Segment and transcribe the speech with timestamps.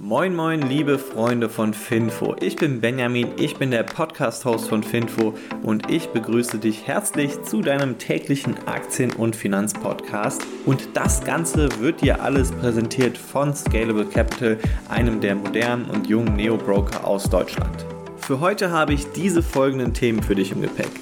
[0.00, 2.36] Moin moin liebe Freunde von Finfo.
[2.40, 7.62] Ich bin Benjamin, ich bin der Podcast-Host von Finfo und ich begrüße dich herzlich zu
[7.62, 10.46] deinem täglichen Aktien- und Finanzpodcast.
[10.66, 14.58] Und das Ganze wird dir alles präsentiert von Scalable Capital,
[14.88, 17.84] einem der modernen und jungen Neo-Broker aus Deutschland.
[18.18, 20.92] Für heute habe ich diese folgenden Themen für dich im Gepäck.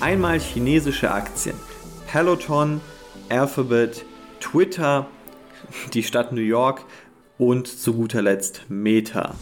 [0.00, 1.56] Einmal chinesische Aktien,
[2.06, 2.80] Peloton,
[3.30, 4.04] Alphabet,
[4.38, 5.08] Twitter,
[5.92, 6.84] die Stadt New York,
[7.38, 9.34] und zu guter Letzt Meta.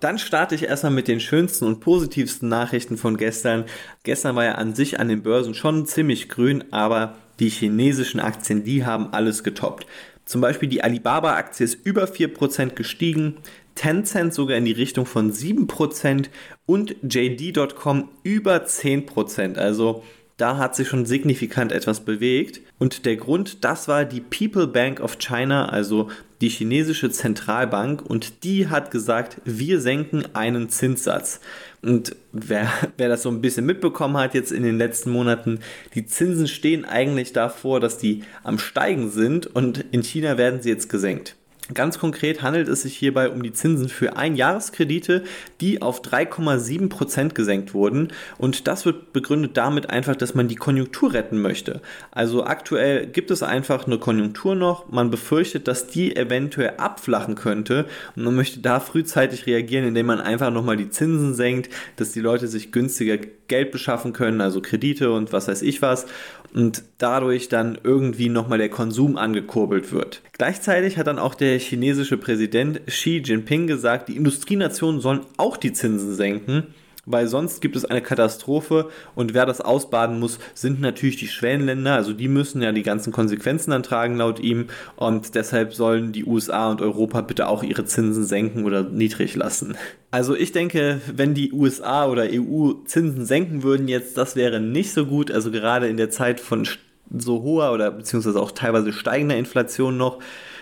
[0.00, 3.64] Dann starte ich erstmal mit den schönsten und positivsten Nachrichten von gestern.
[4.02, 8.64] Gestern war ja an sich an den Börsen schon ziemlich grün, aber die chinesischen Aktien,
[8.64, 9.86] die haben alles getoppt.
[10.24, 13.36] Zum Beispiel die Alibaba-Aktie ist über 4% gestiegen,
[13.74, 16.26] Tencent sogar in die Richtung von 7%
[16.66, 19.56] und JD.com über 10%.
[19.56, 20.04] Also
[20.36, 22.60] da hat sich schon signifikant etwas bewegt.
[22.78, 28.02] Und der Grund, das war die People Bank of China, also die chinesische Zentralbank.
[28.02, 31.40] Und die hat gesagt, wir senken einen Zinssatz.
[31.82, 35.60] Und wer, wer das so ein bisschen mitbekommen hat jetzt in den letzten Monaten,
[35.94, 40.70] die Zinsen stehen eigentlich davor, dass die am Steigen sind und in China werden sie
[40.70, 41.36] jetzt gesenkt.
[41.72, 45.24] Ganz konkret handelt es sich hierbei um die Zinsen für Einjahreskredite,
[45.62, 48.08] die auf 3,7 Prozent gesenkt wurden.
[48.36, 51.80] Und das wird begründet damit einfach, dass man die Konjunktur retten möchte.
[52.10, 54.90] Also aktuell gibt es einfach eine Konjunktur noch.
[54.90, 57.86] Man befürchtet, dass die eventuell abflachen könnte.
[58.14, 62.20] Und man möchte da frühzeitig reagieren, indem man einfach nochmal die Zinsen senkt, dass die
[62.20, 63.16] Leute sich günstiger
[63.48, 66.06] Geld beschaffen können, also Kredite und was weiß ich was
[66.54, 70.22] und dadurch dann irgendwie nochmal der Konsum angekurbelt wird.
[70.32, 75.72] Gleichzeitig hat dann auch der chinesische Präsident Xi Jinping gesagt, die Industrienationen sollen auch die
[75.72, 76.68] Zinsen senken
[77.06, 78.88] weil sonst gibt es eine Katastrophe.
[79.14, 83.12] Und wer das ausbaden muss, sind natürlich die Schwellenländer, also die müssen ja die ganzen
[83.12, 84.66] Konsequenzen dann tragen laut ihm.
[84.96, 89.76] Und deshalb sollen die USA und Europa bitte auch ihre Zinsen senken oder niedrig lassen.
[90.10, 94.92] Also ich denke, wenn die USA oder EU Zinsen senken würden jetzt, das wäre nicht
[94.92, 96.64] so gut, also gerade in der Zeit von
[97.10, 100.18] so hoher oder beziehungsweise auch teilweise steigender Inflation noch,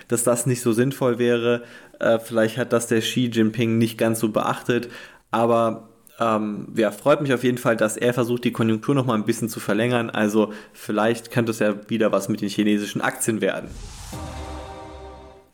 [0.08, 1.62] dass das nicht so sinnvoll wäre.
[1.98, 4.88] Äh, vielleicht hat das der Xi Jinping nicht ganz so beachtet,
[5.30, 5.88] aber
[6.20, 9.24] ähm, ja, freut mich auf jeden Fall, dass er versucht, die Konjunktur noch mal ein
[9.24, 10.10] bisschen zu verlängern.
[10.10, 13.70] Also vielleicht könnte es ja wieder was mit den chinesischen Aktien werden.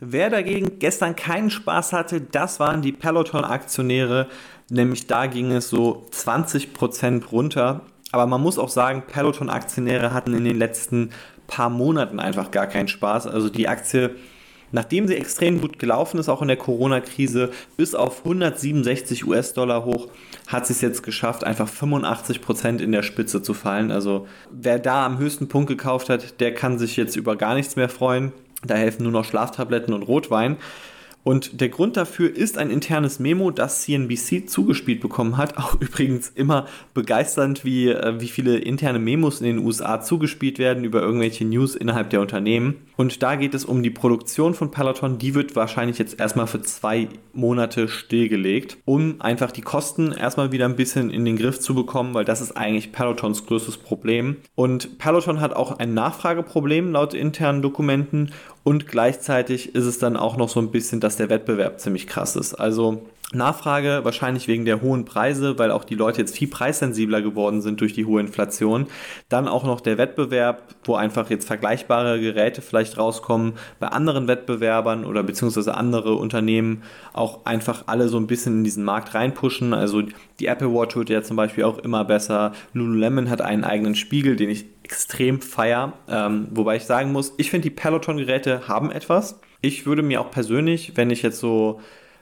[0.01, 4.29] Wer dagegen gestern keinen Spaß hatte, das waren die Peloton-Aktionäre.
[4.71, 7.81] Nämlich da ging es so 20% runter.
[8.13, 11.11] Aber man muss auch sagen, Peloton-Aktionäre hatten in den letzten
[11.47, 13.27] paar Monaten einfach gar keinen Spaß.
[13.27, 14.17] Also die Aktie
[14.71, 20.09] Nachdem sie extrem gut gelaufen ist, auch in der Corona-Krise, bis auf 167 US-Dollar hoch,
[20.47, 23.91] hat sie es jetzt geschafft, einfach 85 Prozent in der Spitze zu fallen.
[23.91, 27.77] Also wer da am höchsten Punkt gekauft hat, der kann sich jetzt über gar nichts
[27.77, 28.33] mehr freuen.
[28.65, 30.57] Da helfen nur noch Schlaftabletten und Rotwein.
[31.29, 35.59] Und der Grund dafür ist ein internes Memo, das CNBC zugespielt bekommen hat.
[35.59, 40.85] Auch übrigens immer begeisternd, wie, äh, wie viele interne Memos in den USA zugespielt werden
[40.85, 42.77] über irgendwelche News innerhalb der Unternehmen.
[42.97, 45.19] Und da geht es um die Produktion von Peloton.
[45.19, 50.65] Die wird wahrscheinlich jetzt erstmal für zwei Monate stillgelegt, um einfach die Kosten erstmal wieder
[50.65, 54.39] ein bisschen in den Griff zu bekommen, weil das ist eigentlich Pelotons größtes Problem.
[54.55, 58.33] Und Peloton hat auch ein Nachfrageproblem laut internen Dokumenten
[58.69, 62.37] und gleichzeitig ist es dann auch noch so ein bisschen, dass der Wettbewerb ziemlich krass
[62.37, 62.53] ist.
[62.53, 63.03] Also
[63.33, 67.81] Nachfrage wahrscheinlich wegen der hohen Preise, weil auch die Leute jetzt viel preissensibler geworden sind
[67.81, 68.87] durch die hohe Inflation.
[69.31, 75.07] Dann auch noch der Wettbewerb, wo einfach jetzt vergleichbare Geräte vielleicht rauskommen bei anderen Wettbewerbern
[75.07, 76.83] oder beziehungsweise andere Unternehmen
[77.15, 79.73] auch einfach alle so ein bisschen in diesen Markt reinpushen.
[79.73, 80.03] Also
[80.41, 82.53] die Apple Watch wird ja zum Beispiel auch immer besser.
[82.75, 85.93] Lululemon hat einen eigenen Spiegel, den ich extrem feier.
[86.09, 89.39] Ähm, wobei ich sagen muss, ich finde die Peloton-Geräte haben etwas.
[89.61, 91.81] Ich würde mir auch persönlich, wenn ich jetzt so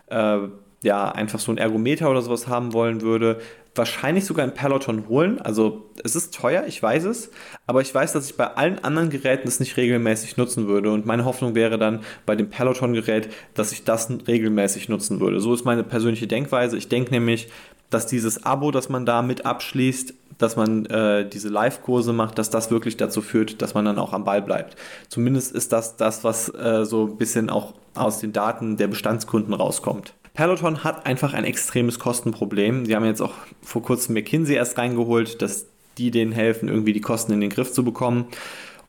[0.09, 0.39] äh,
[0.83, 3.41] ja, einfach so ein Ergometer oder sowas haben wollen würde,
[3.75, 5.41] wahrscheinlich sogar ein Peloton holen.
[5.41, 7.31] Also es ist teuer, ich weiß es,
[7.67, 10.91] aber ich weiß, dass ich bei allen anderen Geräten es nicht regelmäßig nutzen würde.
[10.91, 15.41] Und meine Hoffnung wäre dann bei dem Peloton-Gerät, dass ich das regelmäßig nutzen würde.
[15.41, 16.77] So ist meine persönliche Denkweise.
[16.77, 17.49] Ich denke nämlich,
[17.91, 22.51] dass dieses Abo, das man da mit abschließt, dass man äh, diese Live-Kurse macht, dass
[22.51, 24.77] das wirklich dazu führt, dass man dann auch am Ball bleibt.
[25.09, 29.55] Zumindest ist das das, was äh, so ein bisschen auch aus den Daten der Bestandskunden
[29.55, 30.13] rauskommt.
[30.35, 32.85] Peloton hat einfach ein extremes Kostenproblem.
[32.85, 35.67] Sie haben jetzt auch vor kurzem McKinsey erst reingeholt, dass
[35.97, 38.27] die denen helfen, irgendwie die Kosten in den Griff zu bekommen.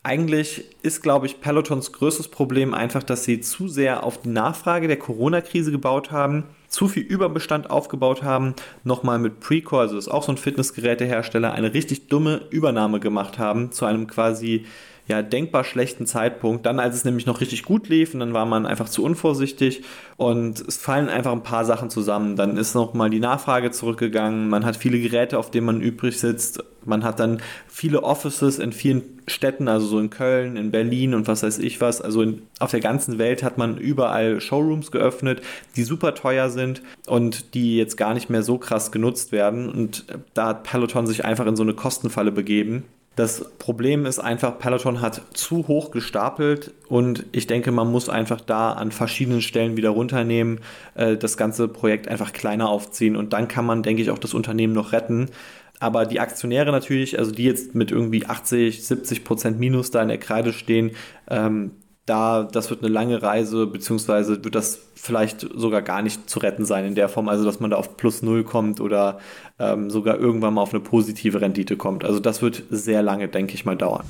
[0.07, 4.87] Eigentlich ist, glaube ich, Pelotons größtes Problem einfach, dass sie zu sehr auf die Nachfrage
[4.87, 8.53] der Corona-Krise gebaut haben, zu viel Überbestand aufgebaut haben,
[8.85, 13.73] nochmal mit Precore, also ist auch so ein Fitnessgerätehersteller, eine richtig dumme Übernahme gemacht haben
[13.73, 14.65] zu einem quasi
[15.07, 16.65] ja, denkbar schlechten Zeitpunkt.
[16.65, 19.83] Dann, als es nämlich noch richtig gut lief und dann war man einfach zu unvorsichtig
[20.17, 22.35] und es fallen einfach ein paar Sachen zusammen.
[22.35, 26.63] Dann ist nochmal die Nachfrage zurückgegangen, man hat viele Geräte, auf denen man übrig sitzt,
[26.83, 31.27] man hat dann viele Offices in vielen Städten, also so in Köln, in Berlin und
[31.27, 32.01] was weiß ich was.
[32.01, 35.41] Also in, auf der ganzen Welt hat man überall Showrooms geöffnet,
[35.75, 39.69] die super teuer sind und die jetzt gar nicht mehr so krass genutzt werden.
[39.69, 42.83] Und da hat Peloton sich einfach in so eine Kostenfalle begeben.
[43.17, 48.39] Das Problem ist einfach, Peloton hat zu hoch gestapelt und ich denke, man muss einfach
[48.39, 50.59] da an verschiedenen Stellen wieder runternehmen,
[50.93, 54.35] äh, das ganze Projekt einfach kleiner aufziehen und dann kann man, denke ich, auch das
[54.35, 55.31] Unternehmen noch retten.
[55.79, 60.09] Aber die Aktionäre natürlich, also die jetzt mit irgendwie 80, 70 Prozent Minus da in
[60.09, 60.91] der Kreide stehen,
[61.27, 61.71] ähm,
[62.07, 66.65] da, das wird eine lange Reise, beziehungsweise wird das vielleicht sogar gar nicht zu retten
[66.65, 69.19] sein in der Form, also dass man da auf plus null kommt oder
[69.59, 72.05] ähm, sogar irgendwann mal auf eine positive Rendite kommt.
[72.05, 74.05] Also das wird sehr lange, denke ich mal, dauern.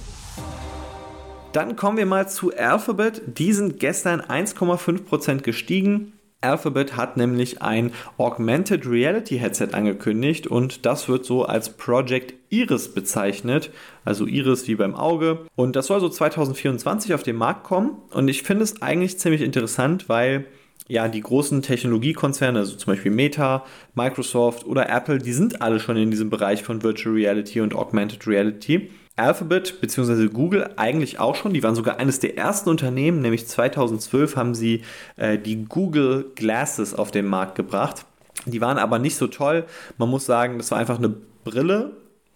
[1.54, 3.24] Dann kommen wir mal zu Alphabet.
[3.26, 6.14] Die sind gestern 1,5% gestiegen.
[6.42, 12.94] Alphabet hat nämlich ein Augmented Reality Headset angekündigt und das wird so als Project Iris
[12.94, 13.72] bezeichnet,
[14.06, 15.40] also Iris wie beim Auge.
[15.56, 19.42] Und das soll so 2024 auf den Markt kommen und ich finde es eigentlich ziemlich
[19.42, 20.46] interessant, weil
[20.88, 25.98] ja, die großen Technologiekonzerne, also zum Beispiel Meta, Microsoft oder Apple, die sind alle schon
[25.98, 28.90] in diesem Bereich von Virtual Reality und Augmented Reality.
[29.18, 30.28] Alphabet bzw.
[30.28, 31.54] Google eigentlich auch schon.
[31.54, 34.84] Die waren sogar eines der ersten Unternehmen, nämlich 2012 haben sie
[35.18, 38.06] äh, die Google Glasses auf den Markt gebracht.
[38.46, 39.66] Die waren aber nicht so toll.
[39.98, 41.92] Man muss sagen, das war einfach eine Brille,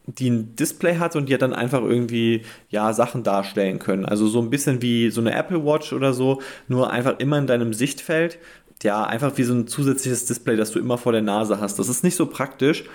[0.07, 4.05] die ein Display hat und die hat dann einfach irgendwie ja Sachen darstellen können.
[4.05, 7.47] Also so ein bisschen wie so eine Apple Watch oder so, nur einfach immer in
[7.47, 8.39] deinem Sichtfeld.
[8.81, 11.77] Ja, einfach wie so ein zusätzliches Display, das du immer vor der Nase hast.
[11.77, 12.85] Das ist nicht so praktisch,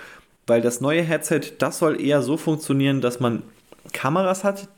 [0.45, 3.43] weil das neue Headset, das soll eher so funktionieren, dass man
[3.93, 4.69] Kameras hat,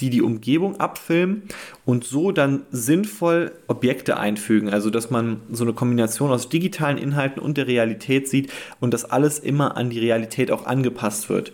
[0.00, 1.42] die die Umgebung abfilmen
[1.84, 4.68] und so dann sinnvoll Objekte einfügen.
[4.68, 9.04] Also dass man so eine Kombination aus digitalen Inhalten und der Realität sieht und dass
[9.04, 11.52] alles immer an die Realität auch angepasst wird.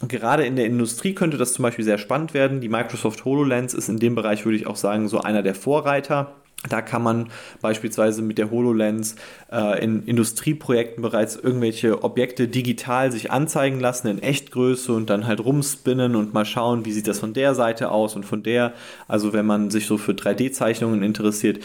[0.00, 2.60] Und gerade in der Industrie könnte das zum Beispiel sehr spannend werden.
[2.60, 6.34] Die Microsoft HoloLens ist in dem Bereich, würde ich auch sagen, so einer der Vorreiter.
[6.68, 7.28] Da kann man
[7.60, 9.16] beispielsweise mit der HoloLens
[9.52, 15.40] äh, in Industrieprojekten bereits irgendwelche Objekte digital sich anzeigen lassen in Echtgröße und dann halt
[15.44, 18.72] rumspinnen und mal schauen, wie sieht das von der Seite aus und von der.
[19.06, 21.60] Also wenn man sich so für 3D-Zeichnungen interessiert,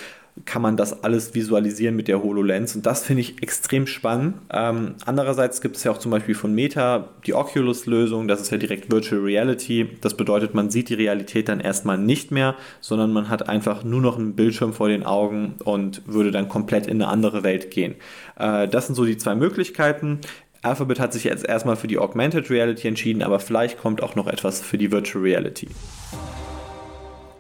[0.46, 4.36] kann man das alles visualisieren mit der HoloLens und das finde ich extrem spannend.
[4.52, 8.58] Ähm, andererseits gibt es ja auch zum Beispiel von Meta die Oculus-Lösung, das ist ja
[8.58, 9.90] direkt Virtual Reality.
[10.02, 14.02] Das bedeutet, man sieht die Realität dann erstmal nicht mehr, sondern man hat einfach nur
[14.02, 17.96] noch einen Bildschirm vor den Augen und würde dann komplett in eine andere Welt gehen.
[18.38, 20.20] Äh, das sind so die zwei Möglichkeiten.
[20.64, 24.28] Alphabet hat sich jetzt erstmal für die Augmented Reality entschieden, aber vielleicht kommt auch noch
[24.28, 25.68] etwas für die Virtual Reality.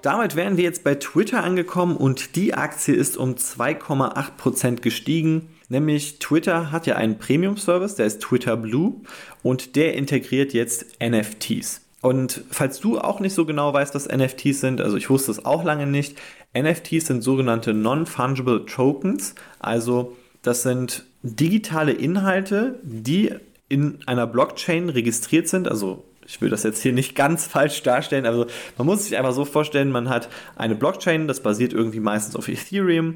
[0.02, 5.50] Damit wären wir jetzt bei Twitter angekommen und die Aktie ist um 2,8% gestiegen.
[5.70, 8.96] Nämlich Twitter hat ja einen Premium-Service, der ist Twitter Blue
[9.44, 11.82] und der integriert jetzt NFTs.
[12.02, 15.46] Und falls du auch nicht so genau weißt, was NFTs sind, also ich wusste es
[15.46, 16.18] auch lange nicht,
[16.58, 23.36] NFTs sind sogenannte Non-Fungible Tokens, also das sind digitale Inhalte, die
[23.70, 28.26] in einer Blockchain registriert sind, also ich will das jetzt hier nicht ganz falsch darstellen.
[28.26, 28.46] Also
[28.78, 32.48] man muss sich einfach so vorstellen, man hat eine Blockchain, das basiert irgendwie meistens auf
[32.48, 33.16] Ethereum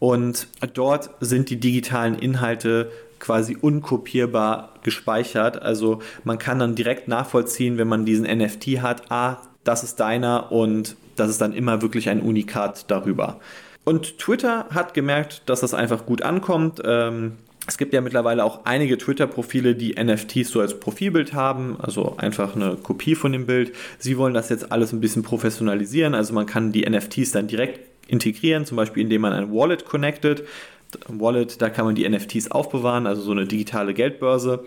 [0.00, 5.62] und dort sind die digitalen Inhalte quasi unkopierbar gespeichert.
[5.62, 10.50] Also man kann dann direkt nachvollziehen, wenn man diesen NFT hat, ah, das ist deiner
[10.50, 13.38] und das ist dann immer wirklich ein Unikat darüber.
[13.84, 16.82] Und Twitter hat gemerkt, dass das einfach gut ankommt.
[16.84, 17.34] Ähm,
[17.66, 22.54] es gibt ja mittlerweile auch einige Twitter-Profile, die NFTs so als Profilbild haben, also einfach
[22.54, 23.72] eine Kopie von dem Bild.
[23.98, 27.80] Sie wollen das jetzt alles ein bisschen professionalisieren, also man kann die NFTs dann direkt
[28.08, 30.44] integrieren, zum Beispiel indem man ein Wallet connectet.
[31.08, 34.64] Wallet, da kann man die NFTs aufbewahren, also so eine digitale Geldbörse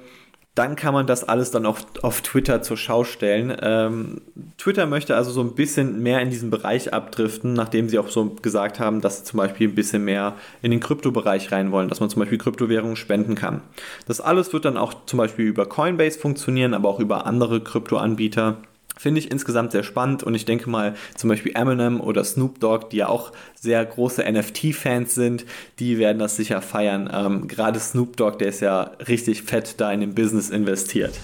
[0.55, 3.55] dann kann man das alles dann auch auf Twitter zur Schau stellen.
[3.61, 4.21] Ähm,
[4.57, 8.25] Twitter möchte also so ein bisschen mehr in diesen Bereich abdriften, nachdem sie auch so
[8.41, 12.01] gesagt haben, dass sie zum Beispiel ein bisschen mehr in den Kryptobereich rein wollen, dass
[12.01, 13.61] man zum Beispiel Kryptowährungen spenden kann.
[14.05, 18.57] Das alles wird dann auch zum Beispiel über Coinbase funktionieren, aber auch über andere Kryptoanbieter.
[18.99, 22.89] Finde ich insgesamt sehr spannend und ich denke mal, zum Beispiel Eminem oder Snoop Dogg,
[22.91, 25.45] die ja auch sehr große NFT-Fans sind,
[25.79, 27.09] die werden das sicher feiern.
[27.09, 31.17] Ähm, Gerade Snoop Dogg, der ist ja richtig fett da in dem Business investiert.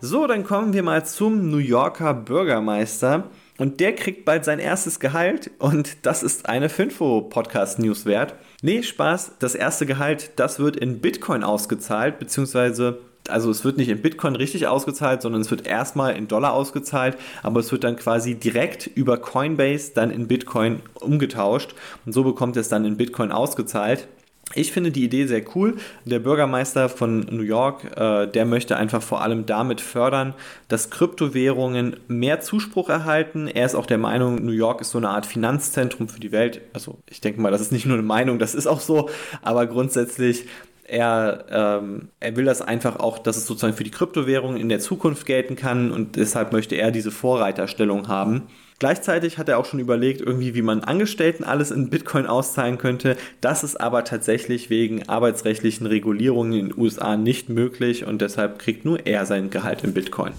[0.00, 3.24] So, dann kommen wir mal zum New Yorker Bürgermeister.
[3.58, 8.34] Und der kriegt bald sein erstes Gehalt und das ist eine Finfo-Podcast-News wert.
[8.62, 13.88] Nee, Spaß, das erste Gehalt, das wird in Bitcoin ausgezahlt, beziehungsweise also es wird nicht
[13.88, 17.96] in Bitcoin richtig ausgezahlt, sondern es wird erstmal in Dollar ausgezahlt, aber es wird dann
[17.96, 23.32] quasi direkt über Coinbase dann in Bitcoin umgetauscht und so bekommt es dann in Bitcoin
[23.32, 24.08] ausgezahlt.
[24.54, 25.76] Ich finde die Idee sehr cool.
[26.04, 30.34] Der Bürgermeister von New York, äh, der möchte einfach vor allem damit fördern,
[30.68, 33.48] dass Kryptowährungen mehr Zuspruch erhalten.
[33.48, 36.60] Er ist auch der Meinung, New York ist so eine Art Finanzzentrum für die Welt.
[36.72, 39.08] Also ich denke mal, das ist nicht nur eine Meinung, das ist auch so.
[39.42, 40.46] Aber grundsätzlich
[40.84, 44.80] er, ähm, er will das einfach auch, dass es sozusagen für die Kryptowährungen in der
[44.80, 48.42] Zukunft gelten kann und deshalb möchte er diese Vorreiterstellung haben.
[48.80, 53.16] Gleichzeitig hat er auch schon überlegt, irgendwie, wie man Angestellten alles in Bitcoin auszahlen könnte.
[53.40, 58.84] Das ist aber tatsächlich wegen arbeitsrechtlichen Regulierungen in den USA nicht möglich und deshalb kriegt
[58.84, 60.32] nur er sein Gehalt in Bitcoin.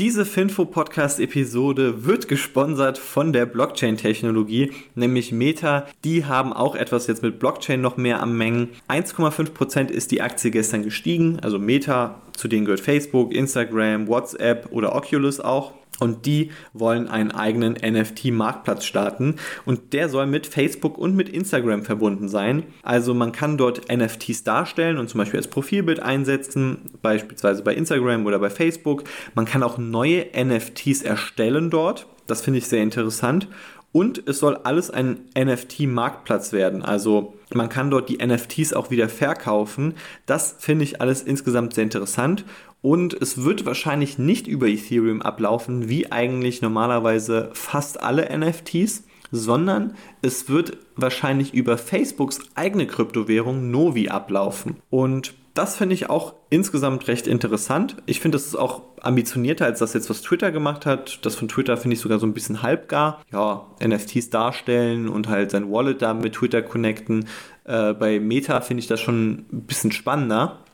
[0.00, 5.86] Diese Finfo-Podcast-Episode wird gesponsert von der Blockchain-Technologie, nämlich Meta.
[6.04, 8.70] Die haben auch etwas jetzt mit Blockchain noch mehr am Mengen.
[8.88, 14.94] 1,5% ist die Aktie gestern gestiegen, also Meta, zu denen gehört Facebook, Instagram, WhatsApp oder
[14.94, 21.14] Oculus auch und die wollen einen eigenen NFT-Marktplatz starten und der soll mit Facebook und
[21.14, 22.64] mit Instagram verbunden sein.
[22.82, 28.26] Also man kann dort NFTs darstellen und zum Beispiel als Profilbild einsetzen, beispielsweise bei Instagram
[28.26, 29.04] oder bei Facebook.
[29.34, 32.06] Man kann auch neue NFTs erstellen dort.
[32.26, 33.48] Das finde ich sehr interessant.
[33.92, 36.82] Und es soll alles ein NFT-Marktplatz werden.
[36.82, 39.94] Also man kann dort die NFTs auch wieder verkaufen.
[40.26, 42.44] Das finde ich alles insgesamt sehr interessant.
[42.82, 49.94] Und es wird wahrscheinlich nicht über Ethereum ablaufen, wie eigentlich normalerweise fast alle NFTs, sondern
[50.22, 54.76] es wird wahrscheinlich über Facebooks eigene Kryptowährung Novi ablaufen.
[54.88, 57.96] Und das finde ich auch insgesamt recht interessant.
[58.06, 61.24] Ich finde, das ist auch ambitionierter als das jetzt, was Twitter gemacht hat.
[61.24, 63.22] Das von Twitter finde ich sogar so ein bisschen halbgar.
[63.32, 67.26] Ja, NFTs darstellen und halt sein Wallet da mit Twitter connecten.
[67.64, 70.64] Äh, bei Meta finde ich das schon ein bisschen spannender.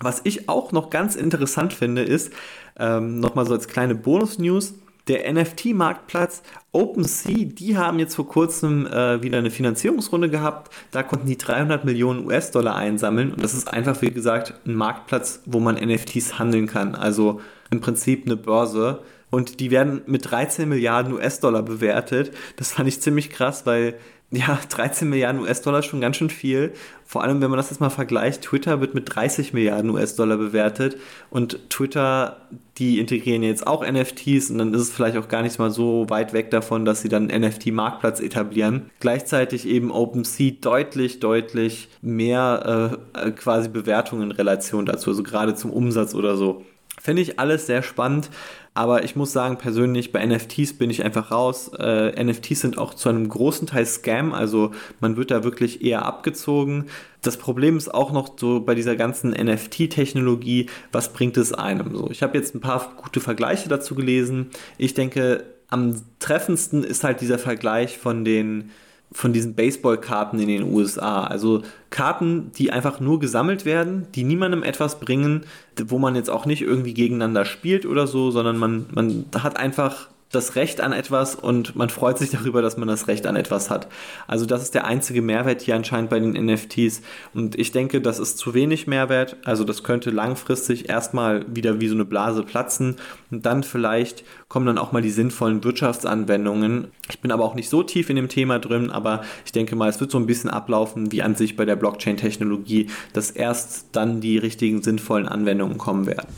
[0.00, 2.32] Was ich auch noch ganz interessant finde, ist,
[2.78, 4.74] ähm, nochmal so als kleine Bonus-News,
[5.08, 6.42] der NFT-Marktplatz
[6.72, 10.72] OpenSea, die haben jetzt vor kurzem äh, wieder eine Finanzierungsrunde gehabt.
[10.90, 13.32] Da konnten die 300 Millionen US-Dollar einsammeln.
[13.32, 16.94] Und das ist einfach, wie gesagt, ein Marktplatz, wo man NFTs handeln kann.
[16.94, 17.40] Also
[17.70, 19.02] im Prinzip eine Börse.
[19.30, 22.32] Und die werden mit 13 Milliarden US-Dollar bewertet.
[22.56, 23.94] Das fand ich ziemlich krass, weil
[24.30, 26.72] ja, 13 Milliarden US-Dollar schon ganz schön viel.
[27.04, 30.96] Vor allem, wenn man das jetzt mal vergleicht, Twitter wird mit 30 Milliarden US-Dollar bewertet
[31.28, 35.58] und Twitter, die integrieren jetzt auch NFTs und dann ist es vielleicht auch gar nicht
[35.58, 38.90] mal so weit weg davon, dass sie dann einen NFT-Marktplatz etablieren.
[39.00, 45.56] Gleichzeitig eben OpenSea deutlich, deutlich mehr äh, äh, quasi Bewertungen in Relation dazu, also gerade
[45.56, 46.64] zum Umsatz oder so.
[47.00, 48.30] Finde ich alles sehr spannend.
[48.72, 51.72] Aber ich muss sagen, persönlich bei NFTs bin ich einfach raus.
[51.76, 56.06] Äh, NFTs sind auch zu einem großen Teil Scam, also man wird da wirklich eher
[56.06, 56.86] abgezogen.
[57.20, 62.10] Das Problem ist auch noch so bei dieser ganzen NFT-Technologie, was bringt es einem so?
[62.10, 64.50] Ich habe jetzt ein paar gute Vergleiche dazu gelesen.
[64.78, 68.70] Ich denke, am treffendsten ist halt dieser Vergleich von den
[69.12, 71.24] von diesen Baseballkarten in den USA.
[71.24, 75.42] Also Karten, die einfach nur gesammelt werden, die niemandem etwas bringen,
[75.86, 80.08] wo man jetzt auch nicht irgendwie gegeneinander spielt oder so, sondern man, man hat einfach
[80.30, 83.68] das Recht an etwas und man freut sich darüber, dass man das Recht an etwas
[83.68, 83.88] hat.
[84.28, 87.02] Also das ist der einzige Mehrwert hier anscheinend bei den NFTs
[87.34, 89.36] und ich denke, das ist zu wenig Mehrwert.
[89.44, 92.96] Also das könnte langfristig erstmal wieder wie so eine Blase platzen
[93.30, 96.88] und dann vielleicht kommen dann auch mal die sinnvollen Wirtschaftsanwendungen.
[97.08, 99.88] Ich bin aber auch nicht so tief in dem Thema drin, aber ich denke mal,
[99.88, 104.20] es wird so ein bisschen ablaufen wie an sich bei der Blockchain-Technologie, dass erst dann
[104.20, 106.28] die richtigen sinnvollen Anwendungen kommen werden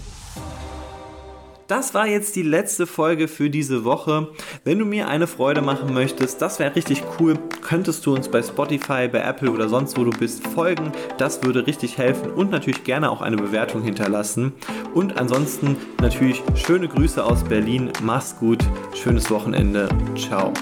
[1.72, 4.28] das war jetzt die letzte Folge für diese Woche.
[4.62, 8.42] Wenn du mir eine Freude machen möchtest, das wäre richtig cool, könntest du uns bei
[8.42, 10.92] Spotify, bei Apple oder sonst wo du bist folgen.
[11.16, 14.52] Das würde richtig helfen und natürlich gerne auch eine Bewertung hinterlassen.
[14.92, 17.90] Und ansonsten natürlich schöne Grüße aus Berlin.
[18.02, 18.62] Mach's gut,
[18.94, 19.88] schönes Wochenende.
[20.14, 20.52] Ciao.